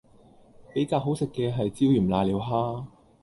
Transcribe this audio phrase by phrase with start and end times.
[0.73, 2.85] 比較好食嘅係椒鹽賴尿蝦